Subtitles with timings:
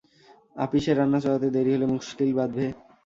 [0.55, 2.67] আপিসের রান্না চড়াতে দেরি হলে মুশকিল বাধবে।